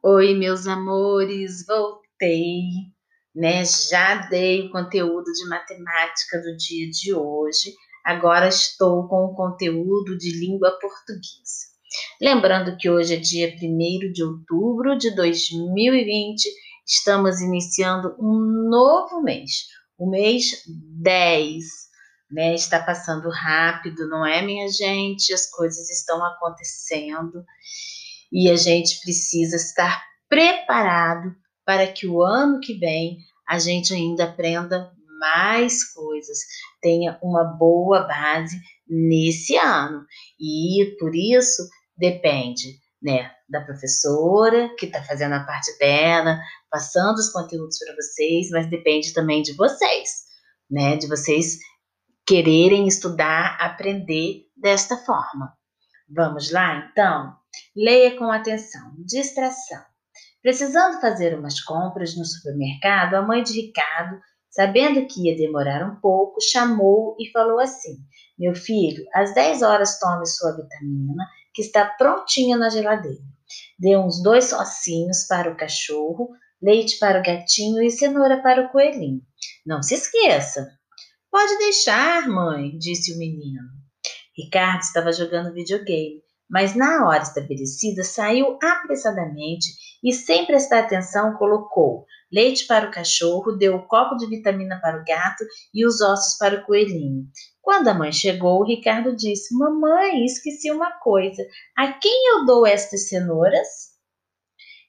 Oi, 0.00 0.32
meus 0.32 0.68
amores, 0.68 1.66
voltei, 1.66 2.62
né? 3.34 3.64
Já 3.64 4.28
dei 4.28 4.68
o 4.68 4.70
conteúdo 4.70 5.24
de 5.32 5.48
matemática 5.48 6.40
do 6.40 6.56
dia 6.56 6.88
de 6.88 7.12
hoje. 7.12 7.74
Agora 8.04 8.46
estou 8.46 9.08
com 9.08 9.24
o 9.24 9.34
conteúdo 9.34 10.16
de 10.16 10.38
língua 10.38 10.70
portuguesa. 10.80 11.66
Lembrando 12.20 12.76
que 12.76 12.88
hoje 12.88 13.14
é 13.14 13.16
dia 13.16 13.52
1 13.60 14.12
de 14.12 14.22
outubro 14.22 14.96
de 14.96 15.12
2020, 15.16 16.48
estamos 16.86 17.40
iniciando 17.40 18.14
um 18.20 18.68
novo 18.70 19.20
mês, 19.20 19.66
o 19.98 20.08
mês 20.08 20.62
10. 21.02 21.64
Né? 22.30 22.54
Está 22.54 22.80
passando 22.80 23.28
rápido, 23.30 24.08
não 24.08 24.24
é, 24.24 24.42
minha 24.42 24.68
gente? 24.68 25.34
As 25.34 25.50
coisas 25.50 25.90
estão 25.90 26.24
acontecendo 26.24 27.44
e 28.32 28.50
a 28.50 28.56
gente 28.56 29.00
precisa 29.00 29.56
estar 29.56 30.02
preparado 30.28 31.34
para 31.64 31.86
que 31.86 32.06
o 32.06 32.22
ano 32.22 32.60
que 32.60 32.74
vem 32.74 33.18
a 33.48 33.58
gente 33.58 33.94
ainda 33.94 34.24
aprenda 34.24 34.92
mais 35.18 35.92
coisas, 35.92 36.38
tenha 36.80 37.18
uma 37.22 37.44
boa 37.44 38.06
base 38.06 38.56
nesse 38.88 39.56
ano. 39.56 40.04
E 40.38 40.96
por 40.98 41.14
isso 41.14 41.62
depende, 41.96 42.78
né, 43.02 43.30
da 43.48 43.60
professora 43.60 44.74
que 44.78 44.86
está 44.86 45.02
fazendo 45.02 45.34
a 45.34 45.44
parte 45.44 45.76
dela, 45.78 46.38
passando 46.70 47.18
os 47.18 47.30
conteúdos 47.30 47.78
para 47.78 47.94
vocês, 47.94 48.50
mas 48.50 48.70
depende 48.70 49.12
também 49.12 49.42
de 49.42 49.54
vocês, 49.54 50.10
né, 50.70 50.96
de 50.96 51.08
vocês 51.08 51.58
quererem 52.26 52.86
estudar, 52.86 53.56
aprender 53.58 54.44
desta 54.56 54.96
forma. 54.98 55.52
Vamos 56.08 56.52
lá, 56.52 56.88
então? 56.90 57.34
Leia 57.76 58.16
com 58.16 58.30
atenção. 58.30 58.94
Distração. 59.06 59.82
Precisando 60.42 61.00
fazer 61.00 61.38
umas 61.38 61.60
compras 61.60 62.16
no 62.16 62.24
supermercado, 62.24 63.14
a 63.14 63.22
mãe 63.22 63.42
de 63.42 63.52
Ricardo, 63.52 64.20
sabendo 64.50 65.06
que 65.06 65.28
ia 65.28 65.36
demorar 65.36 65.84
um 65.84 66.00
pouco, 66.00 66.40
chamou 66.40 67.16
e 67.18 67.30
falou 67.30 67.60
assim: 67.60 67.96
Meu 68.38 68.54
filho, 68.54 69.04
às 69.14 69.34
10 69.34 69.62
horas 69.62 69.98
tome 69.98 70.26
sua 70.26 70.56
vitamina, 70.56 71.26
que 71.52 71.62
está 71.62 71.84
prontinha 71.84 72.56
na 72.56 72.68
geladeira. 72.68 73.22
Dê 73.78 73.96
uns 73.96 74.22
dois 74.22 74.52
ossinhos 74.52 75.24
para 75.26 75.50
o 75.50 75.56
cachorro, 75.56 76.30
leite 76.62 76.98
para 76.98 77.20
o 77.20 77.22
gatinho 77.22 77.82
e 77.82 77.90
cenoura 77.90 78.42
para 78.42 78.66
o 78.66 78.68
coelhinho. 78.70 79.22
Não 79.66 79.82
se 79.82 79.94
esqueça. 79.94 80.68
Pode 81.30 81.58
deixar, 81.58 82.28
mãe, 82.28 82.76
disse 82.78 83.14
o 83.14 83.18
menino. 83.18 83.60
Ricardo 84.36 84.82
estava 84.82 85.12
jogando 85.12 85.52
videogame, 85.52 86.22
mas 86.50 86.74
na 86.74 87.06
hora 87.06 87.22
estabelecida 87.22 88.02
saiu 88.02 88.58
apressadamente 88.62 89.66
e, 90.02 90.12
sem 90.12 90.46
prestar 90.46 90.80
atenção, 90.80 91.34
colocou 91.34 92.06
leite 92.32 92.66
para 92.66 92.88
o 92.88 92.90
cachorro, 92.90 93.52
deu 93.52 93.76
o 93.76 93.86
copo 93.86 94.16
de 94.16 94.26
vitamina 94.26 94.78
para 94.80 95.00
o 95.00 95.04
gato 95.04 95.44
e 95.74 95.86
os 95.86 96.00
ossos 96.00 96.36
para 96.38 96.60
o 96.60 96.64
coelhinho. 96.64 97.26
Quando 97.60 97.88
a 97.88 97.94
mãe 97.94 98.12
chegou, 98.12 98.64
Ricardo 98.64 99.16
disse: 99.16 99.56
Mamãe, 99.56 100.24
esqueci 100.24 100.70
uma 100.70 100.92
coisa. 101.00 101.42
A 101.76 101.92
quem 101.92 102.28
eu 102.32 102.44
dou 102.44 102.66
estas 102.66 103.08
cenouras? 103.08 103.66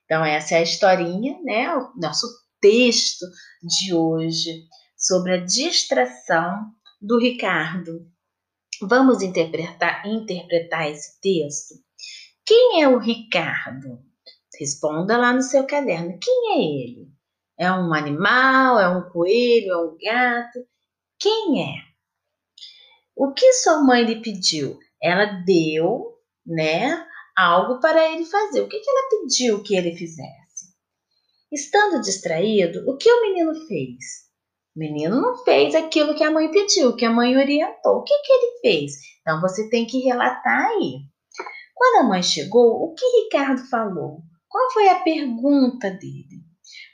Então, 0.06 0.24
essa 0.24 0.56
é 0.56 0.58
a 0.60 0.64
historinha, 0.64 1.38
né? 1.44 1.76
O 1.76 1.94
nosso 2.00 2.28
texto 2.60 3.26
de 3.62 3.94
hoje 3.94 4.64
sobre 4.98 5.34
a 5.34 5.46
distração 5.46 6.72
do 7.02 7.20
Ricardo. 7.20 8.06
Vamos 8.82 9.22
interpretar, 9.22 10.08
interpretar 10.08 10.90
esse 10.90 11.20
texto? 11.20 11.76
Quem 12.46 12.82
é 12.82 12.88
o 12.88 12.98
Ricardo? 12.98 14.00
Responda 14.58 15.18
lá 15.18 15.34
no 15.34 15.42
seu 15.42 15.68
caderno. 15.68 16.18
Quem 16.22 16.54
é 16.54 16.58
ele? 16.58 17.12
É 17.58 17.72
um 17.72 17.94
animal? 17.94 18.80
É 18.80 18.88
um 18.90 19.10
coelho? 19.10 19.72
É 19.72 19.78
um 19.78 19.98
gato? 20.02 20.60
Quem 21.20 21.62
é? 21.62 21.76
O 23.16 23.34
que 23.34 23.52
sua 23.54 23.84
mãe 23.84 24.04
lhe 24.04 24.22
pediu? 24.22 24.80
Ela 25.02 25.26
deu, 25.46 26.18
né, 26.46 27.06
algo 27.36 27.82
para 27.82 28.14
ele 28.14 28.24
fazer. 28.26 28.62
O 28.62 28.70
que, 28.70 28.80
que 28.80 28.90
ela 28.90 29.10
pediu 29.10 29.62
que 29.62 29.76
ele 29.76 29.96
fizesse? 29.96 30.74
Estando 31.52 32.02
distraído, 32.02 32.90
o 32.90 32.96
que 32.96 33.12
o 33.12 33.22
menino 33.22 33.54
fez? 33.68 34.29
O 34.76 34.80
menino 34.80 35.20
não 35.22 35.44
fez 35.44 35.76
aquilo 35.76 36.16
que 36.16 36.24
a 36.24 36.32
mãe 36.32 36.50
pediu, 36.52 36.96
que 36.96 37.06
a 37.06 37.12
mãe 37.12 37.36
orientou. 37.36 37.98
O 37.98 38.04
que, 38.04 38.18
que 38.22 38.32
ele 38.32 38.60
fez? 38.62 38.94
Então 39.22 39.42
você 39.42 39.70
tem 39.70 39.86
que 39.86 40.00
relatar 40.00 40.66
aí. 40.66 41.02
Quando 41.76 42.06
a 42.06 42.08
mãe 42.10 42.22
chegou, 42.22 42.84
o 42.84 42.94
que 42.94 43.06
Ricardo 43.24 43.66
falou? 43.70 44.22
Qual 44.48 44.72
foi 44.72 44.90
a 44.90 45.02
pergunta 45.02 45.90
dele? 45.90 46.44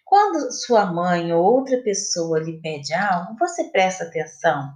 Quando 0.03 0.52
sua 0.52 0.85
mãe 0.85 1.34
ou 1.34 1.44
outra 1.44 1.81
pessoa 1.81 2.40
lhe 2.40 2.62
pede 2.62 2.94
algo, 2.94 3.35
você 3.40 3.66
presta 3.72 4.03
atenção 4.03 4.75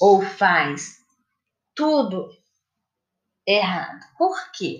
ou 0.00 0.22
faz 0.22 0.98
tudo 1.74 2.28
errado. 3.46 4.04
Por 4.16 4.52
quê? 4.52 4.78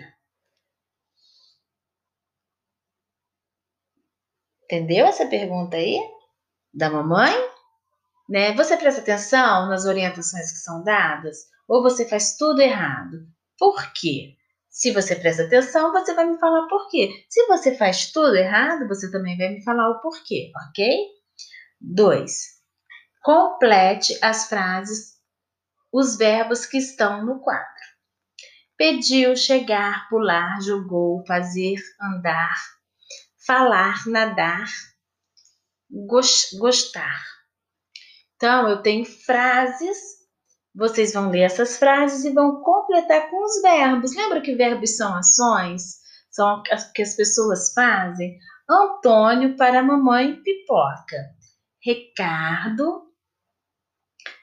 Entendeu 4.65 5.07
essa 5.07 5.27
pergunta 5.27 5.77
aí? 5.77 6.01
Da 6.77 6.91
mamãe, 6.91 7.35
né? 8.29 8.53
Você 8.55 8.77
presta 8.77 9.01
atenção 9.01 9.69
nas 9.69 9.87
orientações 9.87 10.53
que 10.53 10.59
são 10.59 10.85
dadas 10.85 11.47
ou 11.67 11.83
você 11.83 12.07
faz 12.07 12.37
tudo 12.37 12.61
errado? 12.61 13.27
Por 13.59 13.93
quê? 13.95 14.37
Se 14.69 14.93
você 14.93 15.17
presta 15.17 15.45
atenção, 15.45 15.91
você 15.91 16.13
vai 16.13 16.27
me 16.27 16.39
falar 16.39 16.67
por 16.69 16.91
quê. 16.91 17.25
Se 17.31 17.47
você 17.47 17.75
faz 17.75 18.13
tudo 18.13 18.37
errado, 18.37 18.87
você 18.87 19.11
também 19.11 19.39
vai 19.39 19.49
me 19.49 19.65
falar 19.65 19.89
o 19.89 20.01
porquê, 20.01 20.53
ok? 20.69 20.99
2. 21.81 22.57
Complete 23.23 24.19
as 24.23 24.49
frases, 24.49 25.15
os 25.91 26.17
verbos 26.17 26.67
que 26.67 26.77
estão 26.77 27.25
no 27.25 27.41
quadro. 27.41 27.67
Pediu, 28.77 29.35
chegar, 29.35 30.07
pular, 30.11 30.61
jogou, 30.61 31.25
fazer, 31.27 31.77
andar, 31.99 32.55
falar, 33.47 34.07
nadar, 34.07 34.67
gostar. 36.59 37.23
Então, 38.37 38.69
eu 38.69 38.83
tenho 38.83 39.05
frases, 39.05 39.99
vocês 40.75 41.13
vão 41.13 41.31
ler 41.31 41.43
essas 41.43 41.79
frases 41.79 42.25
e 42.25 42.33
vão 42.33 42.63
completar 42.63 43.31
com 43.31 43.45
os 43.45 43.63
verbos. 43.63 44.15
Lembra 44.15 44.43
que 44.43 44.55
verbos 44.55 44.97
são 44.97 45.15
ações? 45.15 46.01
São 46.31 46.63
as 46.71 46.93
que 46.93 47.03
as 47.03 47.17
pessoas 47.17 47.73
fazem? 47.73 48.39
Antônio 48.69 49.57
para 49.57 49.81
a 49.81 49.83
mamãe 49.83 50.43
pipoca. 50.43 51.17
Ricardo 51.83 53.07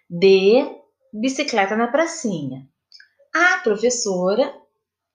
de 0.09 0.66
bicicleta 1.14 1.76
na 1.76 1.88
pracinha. 1.88 2.68
A 3.34 3.59
professora 3.59 4.53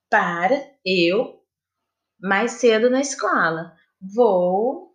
para 0.09 0.61
eu 0.85 1.43
mais 2.21 2.53
cedo 2.53 2.91
na 2.91 3.01
escola. 3.01 3.73
Vou 4.15 4.88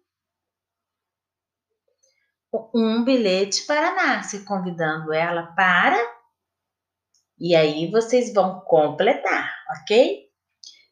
um 2.74 3.04
bilhete 3.04 3.66
para 3.66 3.96
Márcia, 3.96 4.44
convidando 4.46 5.12
ela 5.12 5.48
para. 5.56 5.98
E 7.40 7.56
aí 7.56 7.90
vocês 7.90 8.34
vão 8.34 8.62
completar, 8.62 9.52
ok? 9.82 10.30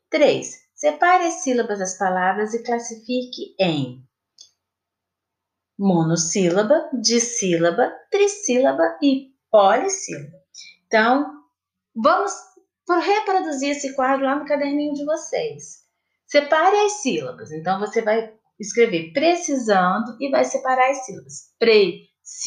3. 0.09 0.61
Separe 0.73 1.27
as 1.27 1.43
sílabas 1.43 1.79
das 1.79 1.97
palavras 1.97 2.53
e 2.53 2.63
classifique 2.63 3.55
em 3.59 4.03
monossílaba, 5.77 6.89
dissílaba, 6.93 7.91
trissílaba 8.09 8.97
e 9.01 9.31
polissílaba. 9.49 10.37
Então, 10.87 11.43
vamos 11.95 12.33
reproduzir 12.87 13.69
esse 13.69 13.95
quadro 13.95 14.25
lá 14.25 14.35
no 14.35 14.45
caderninho 14.45 14.93
de 14.93 15.05
vocês. 15.05 15.85
Separe 16.25 16.75
as 16.77 17.01
sílabas. 17.01 17.51
Então, 17.51 17.79
você 17.79 18.01
vai 18.01 18.33
escrever 18.61 19.11
precisando 19.11 20.15
e 20.19 20.29
vai 20.29 20.45
separar 20.45 20.89
as 20.89 21.05
sílabas. 21.05 21.33
Precisando. 21.59 22.41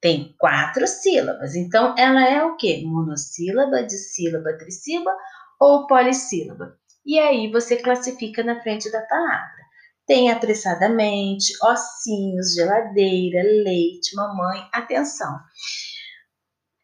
Tem 0.00 0.34
quatro 0.38 0.86
sílabas. 0.86 1.54
Então, 1.54 1.94
ela 1.96 2.26
é 2.26 2.42
o 2.42 2.56
quê? 2.56 2.82
Monossílaba, 2.84 3.82
dissílaba, 3.82 4.56
trissílaba 4.58 5.14
ou 5.60 5.86
polissílaba. 5.86 6.78
E 7.04 7.18
aí 7.18 7.50
você 7.50 7.76
classifica 7.76 8.42
na 8.42 8.60
frente 8.62 8.90
da 8.90 9.02
palavra. 9.02 9.60
Tem 10.06 10.30
apressadamente, 10.30 11.52
ossinhos, 11.62 12.54
geladeira, 12.54 13.42
leite, 13.42 14.16
mamãe, 14.16 14.66
atenção. 14.72 15.38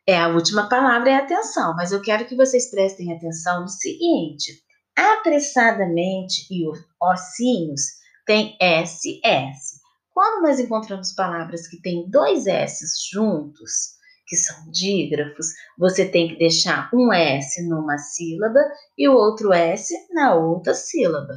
É 0.06 0.16
a 0.16 0.28
última 0.28 0.68
palavra 0.68 1.10
é 1.10 1.16
atenção, 1.16 1.74
mas 1.74 1.90
eu 1.90 2.00
quero 2.00 2.26
que 2.26 2.36
vocês 2.36 2.70
prestem 2.70 3.12
atenção 3.12 3.62
no 3.62 3.68
seguinte: 3.68 4.52
apressadamente 4.96 6.46
e 6.50 6.68
os 6.68 6.78
ossinhos 7.00 7.82
tem 8.24 8.56
SS. 8.60 9.80
Quando 10.12 10.42
nós 10.42 10.58
encontramos 10.58 11.12
palavras 11.12 11.68
que 11.68 11.80
têm 11.80 12.08
dois 12.08 12.46
S 12.46 12.84
juntos, 13.12 13.96
que 14.26 14.36
são 14.36 14.70
dígrafos, 14.70 15.46
você 15.78 16.08
tem 16.08 16.28
que 16.28 16.38
deixar 16.38 16.90
um 16.92 17.12
S 17.12 17.62
numa 17.68 17.98
sílaba 17.98 18.60
e 18.96 19.08
o 19.08 19.14
outro 19.14 19.52
S 19.52 19.94
na 20.12 20.34
outra 20.34 20.74
sílaba. 20.74 21.34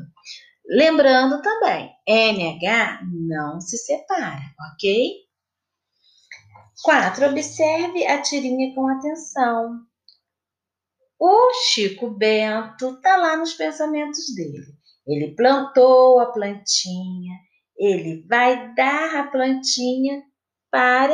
Lembrando 0.67 1.41
também, 1.41 1.91
NH 2.07 3.01
não 3.27 3.59
se 3.59 3.77
separa, 3.77 4.41
ok? 4.73 5.29
4. 6.83 7.25
Observe 7.27 8.05
a 8.07 8.21
tirinha 8.21 8.73
com 8.73 8.88
atenção. 8.88 9.88
O 11.19 11.51
Chico 11.54 12.10
Bento 12.10 12.95
está 12.95 13.18
lá 13.18 13.36
nos 13.36 13.54
pensamentos 13.54 14.33
dele. 14.33 14.74
Ele 15.06 15.36
plantou 15.36 16.19
a 16.21 16.31
plantinha, 16.31 17.36
ele 17.77 18.25
vai 18.25 18.74
dar 18.74 19.16
a 19.18 19.27
plantinha 19.27 20.24
para 20.71 21.13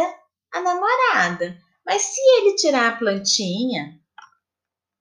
a 0.54 0.62
namorada. 0.62 1.58
Mas 1.84 2.04
se 2.04 2.22
ele 2.38 2.56
tirar 2.56 2.94
a 2.94 2.98
plantinha 2.98 4.00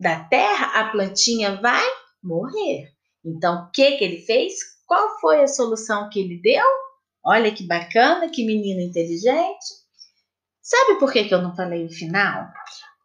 da 0.00 0.24
terra, 0.24 0.80
a 0.80 0.90
plantinha 0.90 1.60
vai 1.60 1.84
morrer. 2.22 2.90
Então, 3.22 3.64
o 3.64 3.70
que, 3.72 3.98
que 3.98 4.04
ele 4.04 4.22
fez? 4.22 4.54
Qual 4.86 5.20
foi 5.20 5.42
a 5.42 5.48
solução 5.48 6.08
que 6.08 6.20
ele 6.20 6.40
deu? 6.40 6.64
Olha 7.24 7.54
que 7.54 7.66
bacana, 7.66 8.30
que 8.30 8.46
menino 8.46 8.80
inteligente. 8.80 9.84
Sabe 10.62 10.98
por 10.98 11.12
que, 11.12 11.24
que 11.24 11.34
eu 11.34 11.42
não 11.42 11.54
falei 11.54 11.84
o 11.84 11.90
final? 11.90 12.48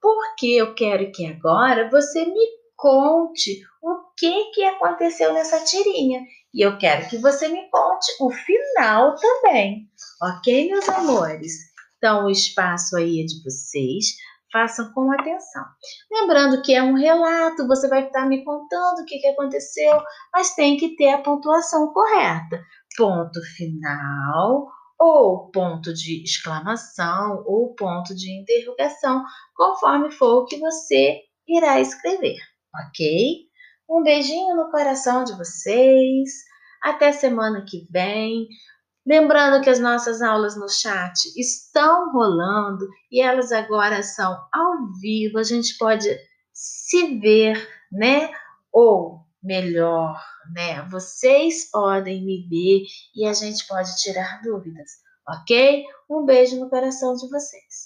Porque 0.02 0.48
eu 0.48 0.74
quero 0.76 1.12
que 1.12 1.26
agora 1.26 1.90
você 1.90 2.26
me 2.26 2.60
conte 2.76 3.62
o 3.82 3.98
que, 4.18 4.52
que 4.52 4.64
aconteceu 4.64 5.34
nessa 5.34 5.64
tirinha. 5.64 6.22
E 6.54 6.66
eu 6.66 6.78
quero 6.78 7.08
que 7.10 7.18
você 7.18 7.48
me 7.48 7.70
conte 7.70 8.12
o 8.20 8.32
final 8.32 9.16
também. 9.16 9.88
Ok, 10.22 10.70
meus 10.70 10.88
amores? 10.90 11.54
Então, 11.98 12.26
o 12.26 12.30
espaço 12.30 12.96
aí 12.96 13.22
é 13.22 13.26
de 13.26 13.44
vocês. 13.44 14.06
Façam 14.52 14.92
com 14.94 15.12
atenção. 15.12 15.64
Lembrando 16.12 16.64
que 16.64 16.74
é 16.74 16.82
um 16.82 16.96
relato, 16.96 17.68
você 17.68 17.88
vai 17.88 18.08
estar 18.08 18.26
me 18.26 18.44
contando 18.44 19.02
o 19.02 19.06
que, 19.06 19.20
que 19.20 19.28
aconteceu, 19.28 20.02
mas 20.34 20.56
tem 20.56 20.76
que 20.76 20.96
ter 20.96 21.10
a 21.10 21.22
pontuação 21.22 21.94
correta. 21.94 22.60
Ponto 22.98 23.40
final, 23.56 24.68
ou 25.00 25.50
ponto 25.50 25.94
de 25.94 26.24
exclamação, 26.24 27.44
ou 27.48 27.74
ponto 27.74 28.14
de 28.14 28.32
interrogação, 28.32 29.24
conforme 29.56 30.12
for 30.12 30.44
o 30.44 30.46
que 30.46 30.60
você 30.60 31.22
irá 31.48 31.80
escrever, 31.80 32.38
ok? 32.76 33.48
Um 33.90 34.04
beijinho 34.04 34.56
no 34.56 34.70
coração 34.70 35.24
de 35.24 35.36
vocês. 35.36 36.30
Até 36.84 37.12
semana 37.12 37.66
que 37.68 37.88
vem. 37.92 38.48
Lembrando 39.06 39.64
que 39.64 39.70
as 39.70 39.80
nossas 39.80 40.22
aulas 40.22 40.56
no 40.56 40.70
chat 40.70 41.14
estão 41.36 42.12
rolando 42.12 42.88
e 43.12 43.22
elas 43.22 43.52
agora 43.52 44.04
são 44.04 44.32
ao 44.54 44.94
vivo, 45.02 45.40
a 45.40 45.44
gente 45.44 45.78
pode 45.78 46.08
se 46.54 47.18
ver, 47.20 47.68
né? 47.92 48.30
Ou 48.72 49.22
melhor, 49.42 50.22
né? 50.54 50.82
Vocês 50.90 51.70
podem 51.72 52.24
me 52.24 52.48
ver 52.48 52.86
e 53.16 53.26
a 53.26 53.34
gente 53.34 53.66
pode 53.68 53.96
tirar 53.98 54.42
dúvidas, 54.42 54.90
ok? 55.28 55.86
Um 56.10 56.26
beijo 56.26 56.60
no 56.60 56.70
coração 56.70 57.14
de 57.16 57.30
vocês. 57.30 57.79